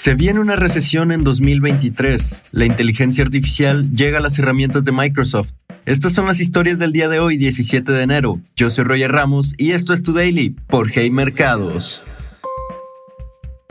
[0.00, 2.42] Se viene una recesión en 2023.
[2.52, 5.50] La inteligencia artificial llega a las herramientas de Microsoft.
[5.86, 8.40] Estas son las historias del día de hoy, 17 de enero.
[8.54, 12.04] Yo soy Roger Ramos y esto es Tu Daily por Hey Mercados.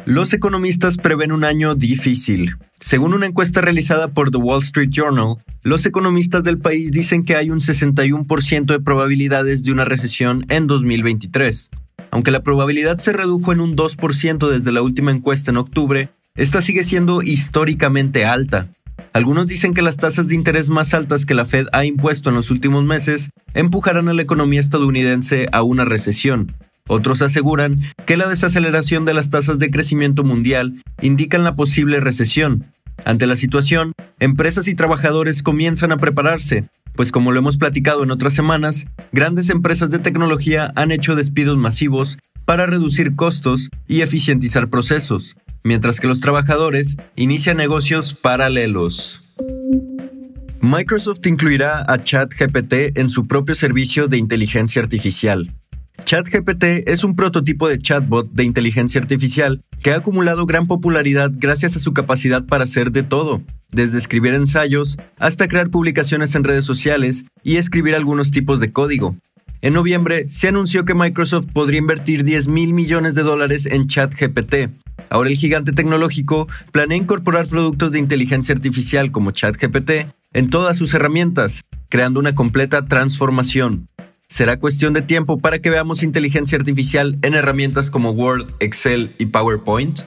[0.05, 2.57] Los economistas prevén un año difícil.
[2.81, 7.37] Según una encuesta realizada por The Wall Street Journal, los economistas del país dicen que
[7.37, 11.69] hay un 61% de probabilidades de una recesión en 2023.
[12.11, 16.61] Aunque la probabilidad se redujo en un 2% desde la última encuesta en octubre, esta
[16.61, 18.67] sigue siendo históricamente alta.
[19.13, 22.35] Algunos dicen que las tasas de interés más altas que la Fed ha impuesto en
[22.35, 26.51] los últimos meses empujarán a la economía estadounidense a una recesión.
[26.87, 32.63] Otros aseguran que la desaceleración de las tasas de crecimiento mundial indican la posible recesión.
[33.05, 38.11] Ante la situación, empresas y trabajadores comienzan a prepararse, pues como lo hemos platicado en
[38.11, 44.69] otras semanas, grandes empresas de tecnología han hecho despidos masivos para reducir costos y eficientizar
[44.69, 45.35] procesos,
[45.67, 49.21] mientras que los trabajadores inician negocios paralelos.
[50.61, 55.47] Microsoft incluirá a ChatGPT en su propio servicio de inteligencia artificial.
[56.05, 61.75] ChatGPT es un prototipo de chatbot de inteligencia artificial que ha acumulado gran popularidad gracias
[61.75, 66.65] a su capacidad para hacer de todo, desde escribir ensayos hasta crear publicaciones en redes
[66.65, 69.15] sociales y escribir algunos tipos de código.
[69.61, 74.69] En noviembre se anunció que Microsoft podría invertir 10 mil millones de dólares en ChatGPT.
[75.09, 79.91] Ahora el gigante tecnológico planea incorporar productos de inteligencia artificial como ChatGPT
[80.33, 83.87] en todas sus herramientas, creando una completa transformación.
[84.29, 89.27] Será cuestión de tiempo para que veamos inteligencia artificial en herramientas como Word, Excel y
[89.27, 90.01] PowerPoint.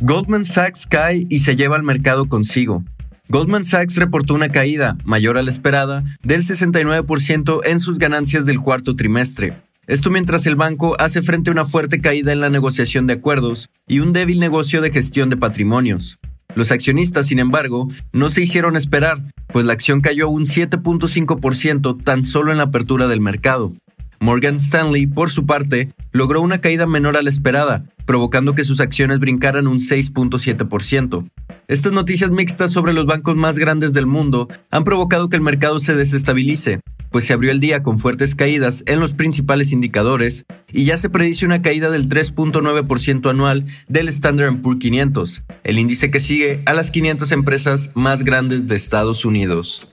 [0.00, 2.84] Goldman Sachs cae y se lleva al mercado consigo.
[3.30, 8.60] Goldman Sachs reportó una caída, mayor a la esperada, del 69% en sus ganancias del
[8.60, 9.52] cuarto trimestre.
[9.86, 13.68] Esto mientras el banco hace frente a una fuerte caída en la negociación de acuerdos
[13.86, 16.18] y un débil negocio de gestión de patrimonios.
[16.54, 22.24] Los accionistas, sin embargo, no se hicieron esperar, pues la acción cayó un 7.5% tan
[22.24, 23.74] solo en la apertura del mercado.
[24.20, 28.80] Morgan Stanley, por su parte, logró una caída menor a la esperada, provocando que sus
[28.80, 31.24] acciones brincaran un 6.7%.
[31.68, 35.80] Estas noticias mixtas sobre los bancos más grandes del mundo han provocado que el mercado
[35.80, 36.80] se desestabilice,
[37.10, 41.10] pues se abrió el día con fuertes caídas en los principales indicadores y ya se
[41.10, 46.72] predice una caída del 3.9% anual del Standard Poor's 500, el índice que sigue a
[46.72, 49.86] las 500 empresas más grandes de Estados Unidos.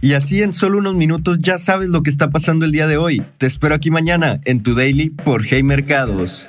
[0.00, 2.98] Y así en solo unos minutos ya sabes lo que está pasando el día de
[2.98, 3.20] hoy.
[3.38, 6.48] Te espero aquí mañana en tu daily por Hey Mercados.